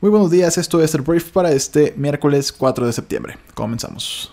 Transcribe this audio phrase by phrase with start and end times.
[0.00, 3.36] Muy buenos días, esto es el brief para este miércoles 4 de septiembre.
[3.52, 4.32] Comenzamos.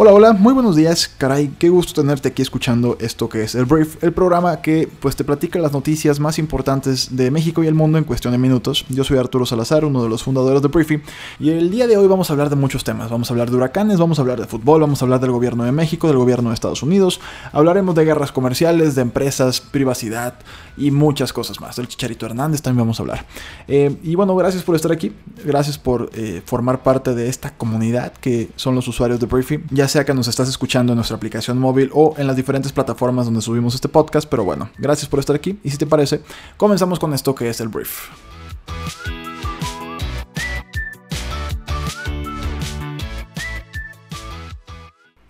[0.00, 3.64] Hola, hola, muy buenos días, caray, qué gusto tenerte aquí escuchando esto que es el
[3.64, 7.74] Brief, el programa que pues te platica las noticias más importantes de México y el
[7.74, 8.86] mundo en cuestión de minutos.
[8.90, 11.02] Yo soy Arturo Salazar, uno de los fundadores de Briefy,
[11.40, 13.10] y el día de hoy vamos a hablar de muchos temas.
[13.10, 15.64] Vamos a hablar de huracanes, vamos a hablar de fútbol, vamos a hablar del gobierno
[15.64, 20.34] de México, del gobierno de Estados Unidos, hablaremos de guerras comerciales, de empresas, privacidad
[20.76, 21.74] y muchas cosas más.
[21.74, 23.26] Del Chicharito Hernández también vamos a hablar.
[23.66, 25.10] Eh, y bueno, gracias por estar aquí,
[25.44, 29.64] gracias por eh, formar parte de esta comunidad que son los usuarios de Briefy.
[29.70, 33.26] Ya sea que nos estás escuchando en nuestra aplicación móvil o en las diferentes plataformas
[33.26, 36.22] donde subimos este podcast, pero bueno, gracias por estar aquí y si te parece,
[36.56, 38.08] comenzamos con esto que es el brief.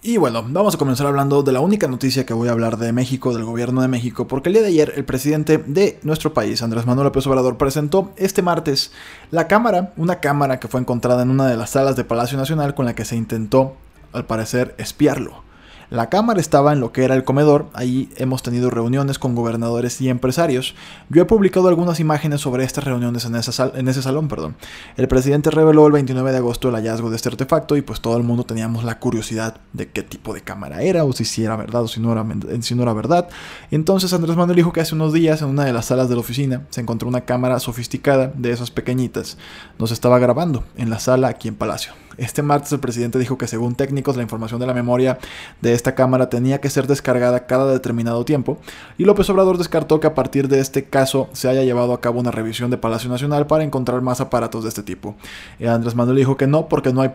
[0.08, 2.94] Y bueno, vamos a comenzar hablando de la única noticia que voy a hablar de
[2.94, 6.62] México, del gobierno de México, porque el día de ayer el presidente de nuestro país,
[6.62, 8.90] Andrés Manuel López Obrador, presentó este martes
[9.30, 12.74] la cámara, una cámara que fue encontrada en una de las salas de Palacio Nacional
[12.74, 13.76] con la que se intentó
[14.12, 15.47] al parecer, espiarlo.
[15.90, 20.02] La cámara estaba en lo que era el comedor, ahí hemos tenido reuniones con gobernadores
[20.02, 20.74] y empresarios.
[21.08, 24.28] Yo he publicado algunas imágenes sobre estas reuniones en, ese salón.
[24.28, 24.56] Perdón.
[24.98, 28.18] El presidente reveló el 29 de agosto el hallazgo de este artefacto y pues todo
[28.18, 31.82] el mundo teníamos la curiosidad de qué tipo de cámara era o si, era verdad
[31.84, 32.26] o si no era,
[32.60, 33.30] si no era verdad.
[33.70, 36.20] Entonces Andrés Manuel dijo que hace unos días en una de las salas de la
[36.20, 39.38] oficina se encontró una cámara sofisticada de esas pequeñitas.
[39.78, 41.94] Nos estaba grabando en la sala aquí en Palacio.
[42.18, 45.18] Este martes el presidente dijo que según técnicos la información de la memoria
[45.60, 48.58] de esta cámara tenía que ser descargada cada determinado tiempo
[48.98, 52.20] y López Obrador descartó que a partir de este caso se haya llevado a cabo
[52.20, 55.16] una revisión de Palacio Nacional para encontrar más aparatos de este tipo.
[55.58, 57.10] Y Andrés Manuel dijo que no porque no hay,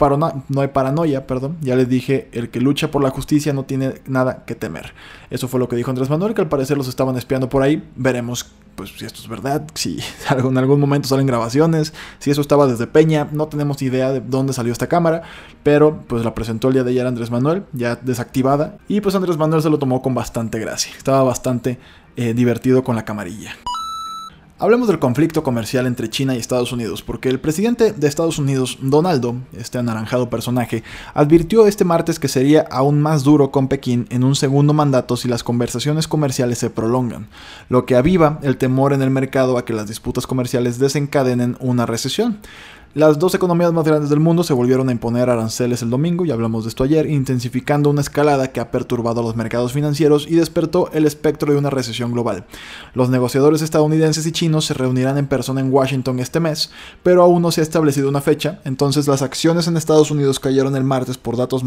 [0.50, 1.58] no hay paranoia, perdón.
[1.62, 4.94] Ya les dije, el que lucha por la justicia no tiene nada que temer.
[5.30, 7.84] Eso fue lo que dijo Andrés Manuel, que al parecer los estaban espiando por ahí.
[7.96, 12.68] Veremos pues si esto es verdad, si en algún momento salen grabaciones, si eso estaba
[12.68, 15.24] desde Peña, no tenemos idea de dónde salió esta cámara,
[15.64, 18.53] pero pues la presentó el día de ayer Andrés Manuel, ya desactivada,
[18.88, 21.80] y pues Andrés Manuel se lo tomó con bastante gracia, estaba bastante
[22.16, 23.56] eh, divertido con la camarilla.
[24.60, 28.78] Hablemos del conflicto comercial entre China y Estados Unidos, porque el presidente de Estados Unidos,
[28.82, 30.84] Donaldo, este anaranjado personaje,
[31.14, 35.28] advirtió este martes que sería aún más duro con Pekín en un segundo mandato si
[35.28, 37.28] las conversaciones comerciales se prolongan,
[37.68, 41.86] lo que aviva el temor en el mercado a que las disputas comerciales desencadenen una
[41.86, 42.40] recesión.
[42.96, 46.32] Las dos economías más grandes del mundo se volvieron a imponer aranceles el domingo, y
[46.32, 50.92] hablamos de esto ayer, intensificando una escalada que ha perturbado los mercados financieros y despertó
[50.94, 52.46] el espectro de una recesión global.
[52.94, 56.70] Los negociadores estadounidenses y chinos se reunirán en persona en Washington este mes,
[57.02, 60.76] pero aún no se ha establecido una fecha, entonces las acciones en Estados Unidos cayeron
[60.76, 61.64] el martes por datos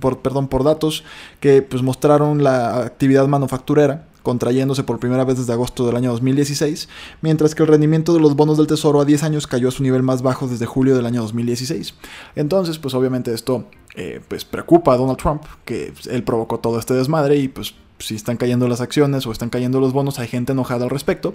[0.00, 1.02] por, perdón, por datos
[1.40, 6.88] que pues, mostraron la actividad manufacturera contrayéndose por primera vez desde agosto del año 2016,
[7.20, 9.82] mientras que el rendimiento de los bonos del Tesoro a 10 años cayó a su
[9.82, 11.94] nivel más bajo desde julio del año 2016.
[12.36, 16.94] Entonces, pues obviamente esto eh, pues preocupa a Donald Trump, que él provocó todo este
[16.94, 20.52] desmadre y pues si están cayendo las acciones o están cayendo los bonos, hay gente
[20.52, 21.34] enojada al respecto.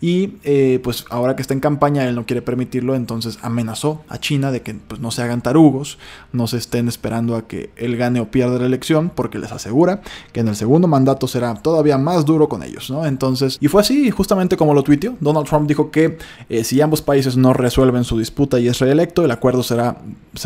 [0.00, 4.18] Y eh, pues ahora que está en campaña, él no quiere permitirlo, entonces amenazó a
[4.18, 5.98] China de que pues, no se hagan tarugos,
[6.32, 10.02] no se estén esperando a que él gane o pierda la elección, porque les asegura
[10.32, 13.06] que en el segundo mandato será todavía más duro con ellos, ¿no?
[13.06, 16.18] Entonces, y fue así, justamente como lo tuiteó, Donald Trump dijo que
[16.48, 19.98] eh, si ambos países no resuelven su disputa y es reelecto, el acuerdo será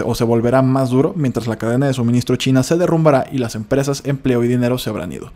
[0.05, 3.55] o se volverá más duro, mientras la cadena de suministro china se derrumbará y las
[3.55, 5.31] empresas, empleo y dinero se habrán ido.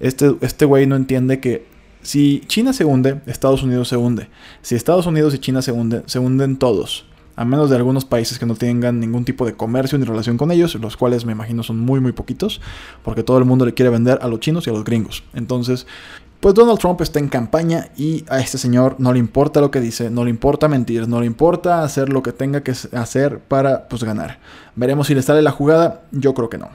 [0.00, 1.66] Este, este güey no entiende que
[2.02, 4.28] si China se hunde, Estados Unidos se hunde.
[4.62, 7.06] Si Estados Unidos y China se hunden, se hunden todos.
[7.36, 10.50] A menos de algunos países que no tengan ningún tipo de comercio ni relación con
[10.50, 12.60] ellos, los cuales me imagino son muy muy poquitos,
[13.04, 15.22] porque todo el mundo le quiere vender a los chinos y a los gringos.
[15.34, 15.86] Entonces,
[16.40, 19.80] pues Donald Trump está en campaña y a este señor no le importa lo que
[19.80, 23.88] dice, no le importa mentir, no le importa hacer lo que tenga que hacer para
[23.88, 24.38] pues ganar.
[24.76, 26.70] Veremos si le sale la jugada, yo creo que no.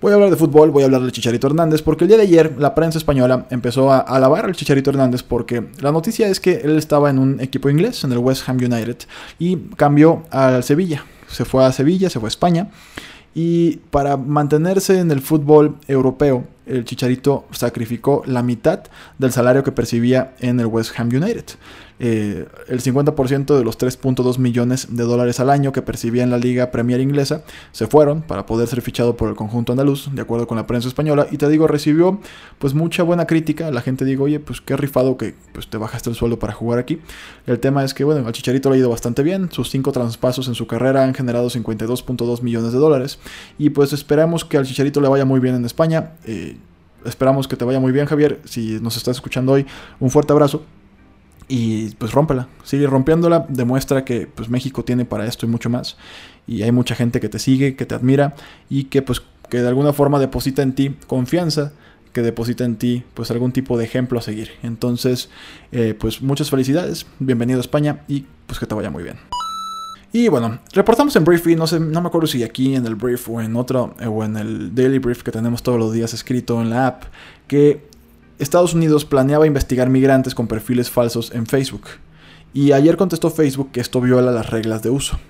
[0.00, 2.22] Voy a hablar de fútbol, voy a hablar del Chicharito Hernández, porque el día de
[2.22, 6.54] ayer la prensa española empezó a alabar al Chicharito Hernández porque la noticia es que
[6.64, 8.96] él estaba en un equipo inglés, en el West Ham United,
[9.38, 11.04] y cambió al Sevilla.
[11.26, 12.70] Se fue a Sevilla, se fue a España,
[13.34, 18.80] y para mantenerse en el fútbol europeo, el Chicharito sacrificó la mitad
[19.18, 21.44] del salario que percibía en el West Ham United.
[22.02, 26.38] Eh, el 50% de los 3.2 millones de dólares al año que percibía en la
[26.38, 30.46] Liga Premier Inglesa se fueron para poder ser fichado por el conjunto andaluz, de acuerdo
[30.46, 31.26] con la prensa española.
[31.30, 32.18] Y te digo, recibió
[32.58, 33.70] pues mucha buena crítica.
[33.70, 36.78] La gente digo, oye, pues qué rifado que pues, te bajaste el sueldo para jugar
[36.78, 37.00] aquí.
[37.46, 39.52] El tema es que, bueno, al Chicharito le ha ido bastante bien.
[39.52, 43.18] Sus cinco traspasos en su carrera han generado 52.2 millones de dólares.
[43.58, 46.12] Y pues esperamos que al Chicharito le vaya muy bien en España.
[46.24, 46.56] Eh,
[47.04, 48.40] esperamos que te vaya muy bien, Javier.
[48.44, 49.66] Si nos estás escuchando hoy,
[49.98, 50.64] un fuerte abrazo
[51.48, 55.96] y pues rómpela, sigue rompiéndola, demuestra que pues México tiene para esto y mucho más
[56.46, 58.34] y hay mucha gente que te sigue, que te admira
[58.68, 61.72] y que pues que de alguna forma deposita en ti confianza,
[62.12, 64.52] que deposita en ti pues algún tipo de ejemplo a seguir.
[64.62, 65.28] Entonces,
[65.72, 69.39] eh, pues muchas felicidades, bienvenido a España y pues que te vaya muy bien.
[70.12, 73.28] Y bueno, reportamos en Brief no sé, no me acuerdo si aquí en el Brief
[73.28, 76.70] o en otro, o en el Daily Brief que tenemos todos los días escrito en
[76.70, 77.04] la app,
[77.46, 77.88] que
[78.40, 81.84] Estados Unidos planeaba investigar migrantes con perfiles falsos en Facebook.
[82.52, 85.20] Y ayer contestó Facebook que esto viola las reglas de uso.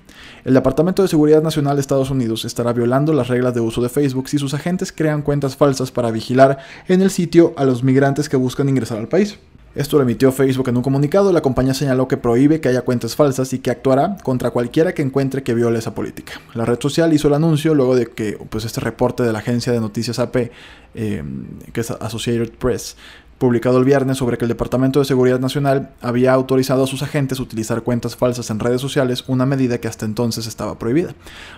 [0.43, 3.89] El Departamento de Seguridad Nacional de Estados Unidos estará violando las reglas de uso de
[3.89, 6.57] Facebook si sus agentes crean cuentas falsas para vigilar
[6.87, 9.37] en el sitio a los migrantes que buscan ingresar al país.
[9.73, 11.31] Esto lo emitió Facebook en un comunicado.
[11.31, 15.01] La compañía señaló que prohíbe que haya cuentas falsas y que actuará contra cualquiera que
[15.01, 16.33] encuentre que viole esa política.
[16.53, 19.71] La red social hizo el anuncio luego de que pues, este reporte de la agencia
[19.71, 20.51] de noticias AP,
[20.93, 21.23] eh,
[21.71, 22.97] que es Associated Press,
[23.41, 27.39] publicado el viernes sobre que el Departamento de Seguridad Nacional había autorizado a sus agentes
[27.39, 31.15] utilizar cuentas falsas en redes sociales, una medida que hasta entonces estaba prohibida.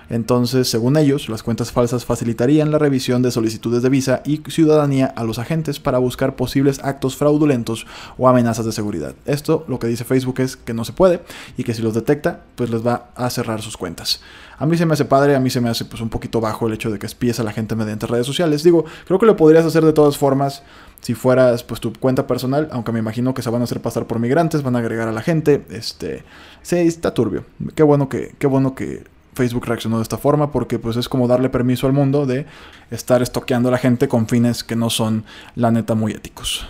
[0.09, 5.07] Entonces, según ellos, las cuentas falsas facilitarían la revisión de solicitudes de visa y ciudadanía
[5.07, 7.85] a los agentes para buscar posibles actos fraudulentos
[8.17, 9.13] o amenazas de seguridad.
[9.25, 11.19] Esto lo que dice Facebook es que no se puede
[11.57, 14.21] y que si los detecta, pues les va a cerrar sus cuentas.
[14.57, 16.67] A mí se me hace padre, a mí se me hace pues un poquito bajo
[16.67, 18.63] el hecho de que espíes a la gente mediante redes sociales.
[18.63, 20.63] Digo, creo que lo podrías hacer de todas formas
[21.03, 24.07] si fueras pues tu cuenta personal, aunque me imagino que se van a hacer pasar
[24.07, 26.23] por migrantes, van a agregar a la gente, este,
[26.61, 27.43] sí, está turbio.
[27.75, 29.03] Qué bueno que, qué bueno que
[29.33, 32.45] Facebook reaccionó de esta forma porque pues es como darle permiso al mundo de
[32.89, 36.65] estar estoqueando a la gente con fines que no son la neta muy éticos.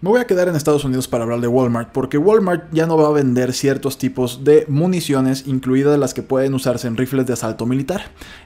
[0.00, 2.96] Me voy a quedar en Estados Unidos para hablar de Walmart, porque Walmart ya no
[2.96, 7.32] va a vender ciertos tipos de municiones, incluidas las que pueden usarse en rifles de
[7.32, 8.02] asalto militar.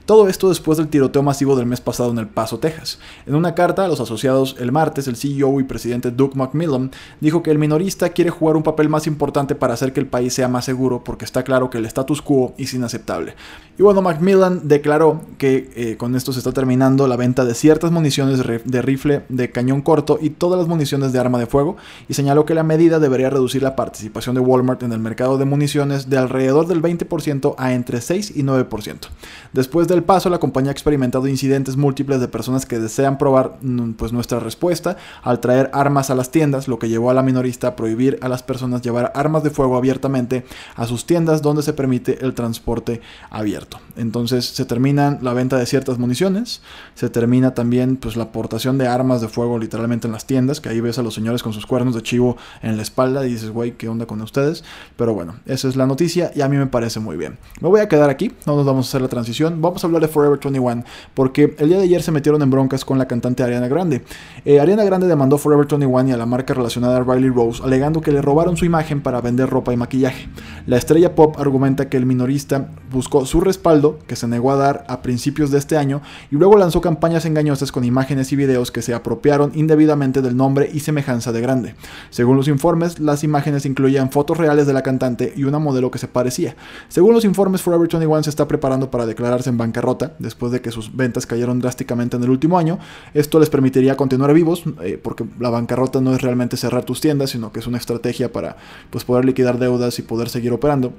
[0.07, 3.01] Todo esto después del tiroteo masivo del mes pasado en El Paso, Texas.
[3.27, 6.91] En una carta a los asociados el martes, el CEO y presidente Doug McMillan
[7.21, 10.33] dijo que el minorista quiere jugar un papel más importante para hacer que el país
[10.33, 13.35] sea más seguro, porque está claro que el status quo es inaceptable.
[13.79, 17.91] Y bueno, Macmillan declaró que eh, con esto se está terminando la venta de ciertas
[17.91, 21.77] municiones de rifle de cañón corto y todas las municiones de arma de fuego
[22.09, 25.45] y señaló que la medida debería reducir la participación de Walmart en el mercado de
[25.45, 28.99] municiones de alrededor del 20% a entre 6 y 9%.
[29.53, 33.93] Después del paso, la compañía ha experimentado incidentes múltiples de personas que desean probar mm,
[33.93, 37.69] pues, nuestra respuesta al traer armas a las tiendas, lo que llevó a la minorista
[37.69, 40.45] a prohibir a las personas llevar armas de fuego abiertamente
[40.77, 43.01] a sus tiendas donde se permite el transporte
[43.31, 43.79] abierto.
[43.97, 46.63] Entonces se termina la venta de ciertas municiones,
[46.95, 50.69] se termina también pues la aportación de armas de fuego literalmente en las tiendas, que
[50.69, 53.51] ahí ves a los señores con sus cuernos de chivo en la espalda y dices,
[53.51, 54.65] güey, ¿qué onda con ustedes?
[54.97, 57.39] Pero bueno, esa es la noticia y a mí me parece muy bien.
[57.61, 60.03] Me voy a quedar aquí, no nos vamos a hacer la transición, vamos a hablar
[60.03, 60.83] de Forever 21
[61.15, 64.03] porque el día de ayer se metieron en broncas con la cantante Ariana Grande.
[64.45, 68.01] Eh, Ariana Grande demandó Forever 21 y a la marca relacionada a Riley Rose alegando
[68.01, 70.29] que le robaron su imagen para vender ropa y maquillaje.
[70.65, 74.85] La estrella pop argumenta que el minorista buscó su respaldo, que se negó a dar
[74.87, 78.81] a principios de este año, y luego lanzó campañas engañosas con imágenes y videos que
[78.81, 81.75] se apropiaron indebidamente del nombre y semejanza de grande.
[82.11, 85.99] Según los informes, las imágenes incluían fotos reales de la cantante y una modelo que
[85.99, 86.55] se parecía.
[86.89, 90.71] Según los informes, Forever 21 se está preparando para declararse en bancarrota después de que
[90.71, 92.79] sus ventas cayeron drásticamente en el último año.
[93.15, 97.31] Esto les permitiría continuar vivos, eh, porque la bancarrota no es realmente cerrar tus tiendas,
[97.31, 98.57] sino que es una estrategia para
[98.91, 100.93] pues, poder liquidar deudas y poder seguir operando.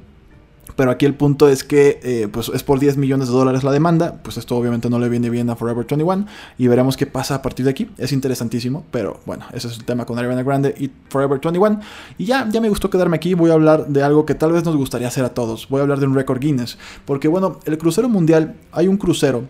[0.75, 3.71] Pero aquí el punto es que eh, pues es por 10 millones de dólares la
[3.71, 4.19] demanda.
[4.23, 6.25] Pues esto obviamente no le viene bien a Forever 21.
[6.57, 7.89] Y veremos qué pasa a partir de aquí.
[7.97, 8.85] Es interesantísimo.
[8.91, 11.79] Pero bueno, ese es el tema con Ariana Grande y Forever 21.
[12.17, 13.33] Y ya, ya me gustó quedarme aquí.
[13.33, 15.67] Voy a hablar de algo que tal vez nos gustaría hacer a todos.
[15.69, 16.77] Voy a hablar de un récord Guinness.
[17.05, 19.43] Porque bueno, el crucero mundial, hay un crucero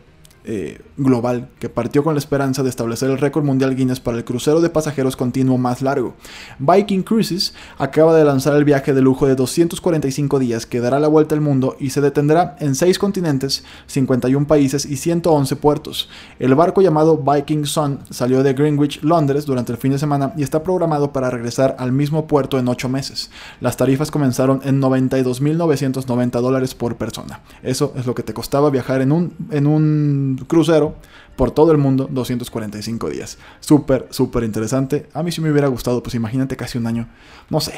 [0.46, 4.26] eh, global que partió con la esperanza de establecer el récord mundial Guinness para el
[4.26, 6.16] crucero de pasajeros continuo más largo.
[6.60, 11.08] Viking Cruises acaba de lanzar el viaje de lujo de 245 días que dará la
[11.08, 16.10] vuelta al mundo y se detendrá en 6 continentes, 51 países y 111 puertos.
[16.40, 20.44] El barco llamado Viking Sun salió de Greenwich, Londres, durante el fin de semana y
[20.44, 23.32] está programado para regresar al mismo puerto en 8 meses.
[23.62, 27.42] Las tarifas comenzaron en 92.990 dólares por persona.
[27.62, 30.96] Eso es lo que te costaba viajar en un, en un crucero
[31.36, 33.38] por todo el mundo 245 días.
[33.60, 35.08] Súper, súper interesante.
[35.14, 37.08] A mí sí me hubiera gustado, pues imagínate casi un año.
[37.50, 37.74] No sé,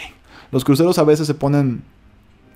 [0.51, 1.83] los cruceros a veces se ponen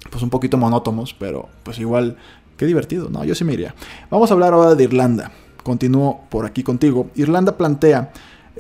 [0.09, 2.17] pues un poquito monótonos, pero pues igual,
[2.57, 3.23] qué divertido, ¿no?
[3.23, 3.75] Yo sí me iría.
[4.09, 5.31] Vamos a hablar ahora de Irlanda.
[5.63, 7.09] Continúo por aquí contigo.
[7.15, 8.11] Irlanda plantea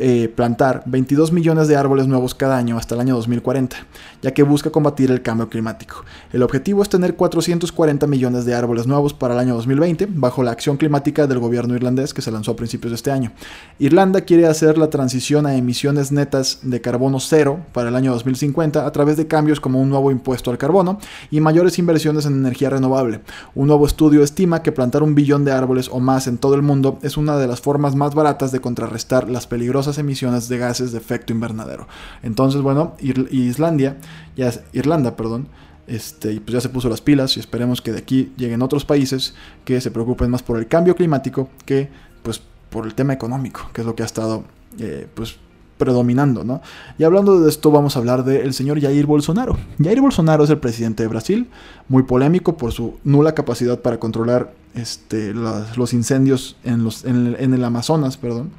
[0.01, 3.75] eh, plantar 22 millones de árboles nuevos cada año hasta el año 2040,
[4.21, 6.05] ya que busca combatir el cambio climático.
[6.31, 10.51] El objetivo es tener 440 millones de árboles nuevos para el año 2020, bajo la
[10.51, 13.33] acción climática del gobierno irlandés que se lanzó a principios de este año.
[13.77, 18.85] Irlanda quiere hacer la transición a emisiones netas de carbono cero para el año 2050
[18.85, 22.69] a través de cambios como un nuevo impuesto al carbono y mayores inversiones en energía
[22.69, 23.19] renovable.
[23.53, 26.61] Un nuevo estudio estima que plantar un billón de árboles o más en todo el
[26.61, 30.91] mundo es una de las formas más baratas de contrarrestar las peligrosas emisiones de gases
[30.91, 31.87] de efecto invernadero.
[32.23, 33.97] Entonces, bueno, Islandia,
[34.35, 35.47] ya Irlanda, perdón,
[35.89, 39.33] este, pues ya se puso las pilas y esperemos que de aquí lleguen otros países
[39.65, 41.89] que se preocupen más por el cambio climático que
[42.21, 44.43] pues por el tema económico, que es lo que ha estado
[44.77, 45.37] eh, pues
[45.79, 46.61] predominando, ¿no?
[46.97, 49.57] Y hablando de esto, vamos a hablar del señor Jair Bolsonaro.
[49.81, 51.49] Jair Bolsonaro es el presidente de Brasil,
[51.87, 57.63] muy polémico por su nula capacidad para controlar este, los, incendios en, los, en el
[57.63, 58.51] Amazonas, perdón.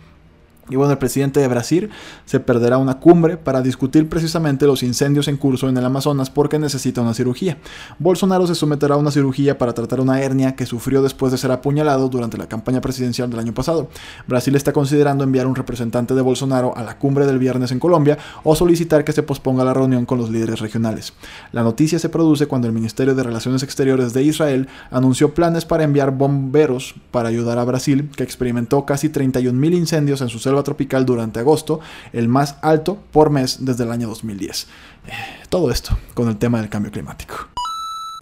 [0.70, 1.90] Y bueno, el presidente de Brasil
[2.24, 6.58] se perderá una cumbre para discutir precisamente los incendios en curso en el Amazonas porque
[6.58, 7.58] necesita una cirugía.
[7.98, 11.50] Bolsonaro se someterá a una cirugía para tratar una hernia que sufrió después de ser
[11.50, 13.88] apuñalado durante la campaña presidencial del año pasado.
[14.26, 18.18] Brasil está considerando enviar un representante de Bolsonaro a la cumbre del viernes en Colombia
[18.44, 21.12] o solicitar que se posponga la reunión con los líderes regionales.
[21.52, 25.84] La noticia se produce cuando el Ministerio de Relaciones Exteriores de Israel anunció planes para
[25.84, 31.06] enviar bomberos para ayudar a Brasil, que experimentó casi 31.000 incendios en su selva tropical
[31.06, 31.80] durante agosto,
[32.12, 34.66] el más alto por mes desde el año 2010.
[35.06, 35.10] Eh,
[35.48, 37.48] todo esto con el tema del cambio climático.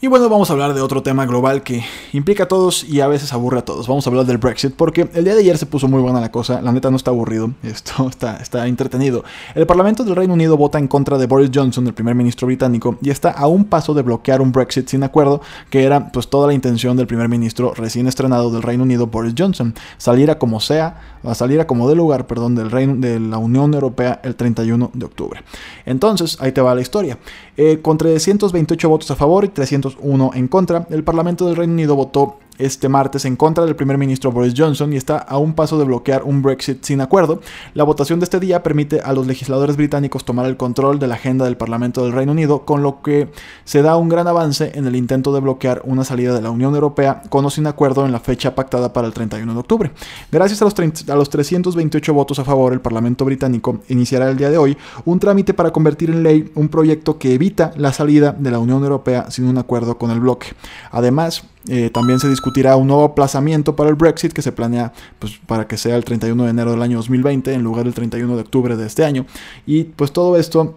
[0.00, 3.09] Y bueno, vamos a hablar de otro tema global que implica a todos y a
[3.09, 3.88] veces aburre a todos.
[3.88, 6.31] Vamos a hablar del Brexit porque el día de ayer se puso muy buena la
[6.31, 6.62] cosa.
[6.62, 9.25] La neta no está aburrido, esto está, está entretenido.
[9.57, 12.97] El Parlamento del Reino Unido vota en contra de Boris Johnson, el primer ministro británico,
[13.02, 16.47] y está a un paso de bloquear un Brexit sin acuerdo, que era pues toda
[16.47, 19.75] la intención del primer ministro recién estrenado del Reino Unido, Boris Johnson.
[19.97, 23.38] Salir a como sea, a salir a como de lugar, perdón, del Reino de la
[23.38, 25.43] Unión Europea el 31 de octubre.
[25.87, 27.19] Entonces, ahí te va la historia.
[27.57, 31.73] Eh, con 328 votos a favor y 300 uno en contra, el Parlamento del Reino
[31.73, 35.54] Unido votó este martes en contra del primer ministro Boris Johnson y está a un
[35.54, 37.40] paso de bloquear un Brexit sin acuerdo.
[37.74, 41.14] La votación de este día permite a los legisladores británicos tomar el control de la
[41.14, 43.28] agenda del Parlamento del Reino Unido, con lo que
[43.64, 46.74] se da un gran avance en el intento de bloquear una salida de la Unión
[46.74, 49.90] Europea con o sin acuerdo en la fecha pactada para el 31 de octubre.
[50.30, 50.74] Gracias a los,
[51.08, 55.18] a los 328 votos a favor, el Parlamento británico iniciará el día de hoy un
[55.18, 59.30] trámite para convertir en ley un proyecto que evita la salida de la Unión Europea
[59.30, 60.48] sin un acuerdo con el bloque.
[60.90, 65.38] Además, eh, también se discutirá un nuevo aplazamiento para el Brexit que se planea pues,
[65.46, 68.42] para que sea el 31 de enero del año 2020 en lugar del 31 de
[68.42, 69.26] octubre de este año.
[69.66, 70.76] Y pues todo esto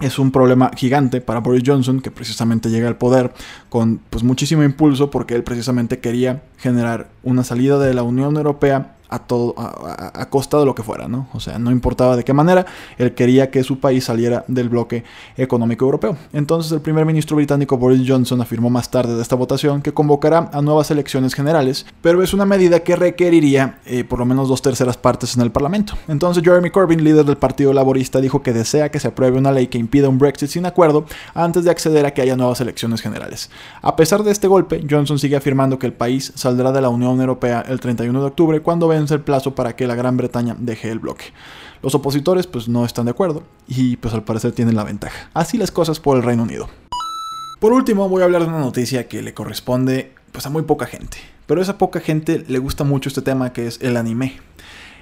[0.00, 3.32] es un problema gigante para Boris Johnson, que precisamente llega al poder
[3.68, 8.96] con pues, muchísimo impulso porque él precisamente quería generar una salida de la Unión Europea
[9.10, 11.26] a todo a, costa de lo que fuera, ¿no?
[11.32, 12.64] O sea, no importaba de qué manera,
[12.96, 15.02] él quería que su país saliera del bloque
[15.36, 16.16] económico europeo.
[16.32, 20.50] Entonces, el primer ministro británico Boris Johnson afirmó más tarde de esta votación que convocará
[20.52, 24.62] a nuevas elecciones generales, pero es una medida que requeriría eh, por lo menos dos
[24.62, 25.94] terceras partes en el Parlamento.
[26.06, 29.66] Entonces, Jeremy Corbyn, líder del Partido Laborista, dijo que desea que se apruebe una ley
[29.66, 33.50] que impida un Brexit sin acuerdo antes de acceder a que haya nuevas elecciones generales.
[33.82, 37.20] A pesar de este golpe, Johnson sigue afirmando que el país saldrá de la Unión
[37.20, 40.90] Europea el 31 de octubre cuando ven el plazo para que la Gran Bretaña deje
[40.90, 41.26] el bloque.
[41.82, 45.30] Los opositores pues no están de acuerdo y pues al parecer tienen la ventaja.
[45.32, 46.68] Así las cosas por el Reino Unido.
[47.60, 50.86] Por último voy a hablar de una noticia que le corresponde pues a muy poca
[50.86, 54.40] gente, pero a esa poca gente le gusta mucho este tema que es el anime.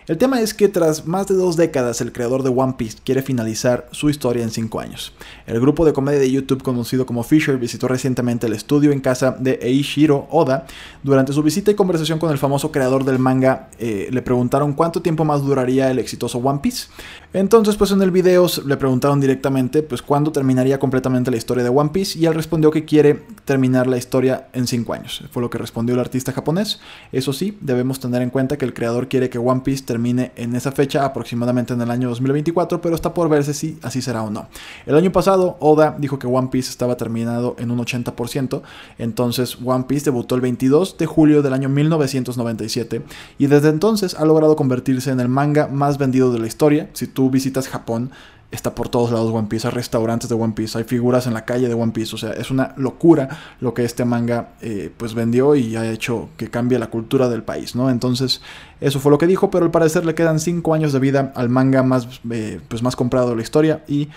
[0.09, 3.21] El tema es que tras más de dos décadas el creador de One Piece quiere
[3.21, 5.13] finalizar su historia en cinco años.
[5.47, 9.37] El grupo de comedia de YouTube conocido como Fisher visitó recientemente el estudio en casa
[9.39, 10.67] de Eiichiro Oda.
[11.03, 15.03] Durante su visita y conversación con el famoso creador del manga eh, le preguntaron cuánto
[15.03, 16.87] tiempo más duraría el exitoso One Piece.
[17.35, 21.69] Entonces pues en el video le preguntaron directamente pues cuándo terminaría completamente la historia de
[21.69, 25.25] One Piece y él respondió que quiere terminar la historia en cinco años.
[25.31, 26.81] Fue lo que respondió el artista japonés.
[27.13, 30.55] Eso sí, debemos tener en cuenta que el creador quiere que One Piece termine en
[30.55, 34.29] esa fecha, aproximadamente en el año 2024, pero está por verse si así será o
[34.29, 34.49] no.
[34.85, 38.61] El año pasado, Oda dijo que One Piece estaba terminado en un 80%,
[38.99, 43.03] entonces One Piece debutó el 22 de julio del año 1997
[43.39, 46.91] y desde entonces ha logrado convertirse en el manga más vendido de la historia.
[46.93, 48.11] Si tú visitas Japón,
[48.51, 51.45] está por todos lados One Piece, hay restaurantes de One Piece, hay figuras en la
[51.45, 53.29] calle de One Piece, o sea, es una locura
[53.61, 57.43] lo que este manga eh, pues vendió y ha hecho que cambie la cultura del
[57.43, 57.91] país, ¿no?
[57.91, 58.41] Entonces,
[58.81, 61.49] eso fue lo que dijo, pero al parecer le quedan 5 años de vida al
[61.49, 64.09] manga más, eh, pues más comprado de la historia y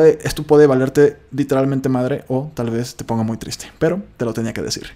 [0.00, 4.32] esto puede valerte literalmente madre o tal vez te ponga muy triste, pero te lo
[4.32, 4.92] tenía que decir.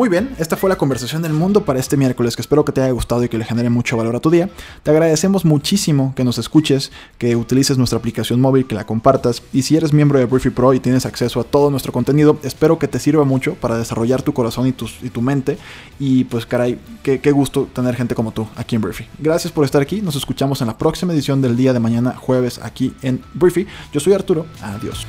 [0.00, 2.80] Muy bien, esta fue la conversación del mundo para este miércoles, que espero que te
[2.80, 4.48] haya gustado y que le genere mucho valor a tu día.
[4.82, 9.60] Te agradecemos muchísimo que nos escuches, que utilices nuestra aplicación móvil, que la compartas, y
[9.60, 12.88] si eres miembro de Briefy Pro y tienes acceso a todo nuestro contenido, espero que
[12.88, 15.58] te sirva mucho para desarrollar tu corazón y tu, mente,
[15.98, 19.04] y pues caray, qué, qué gusto tener gente como tú aquí en Briefy.
[19.18, 22.58] Gracias por estar aquí, nos escuchamos en la próxima edición del día de mañana, jueves,
[22.62, 23.66] aquí en Briefy.
[23.92, 25.06] Yo soy Arturo, adiós.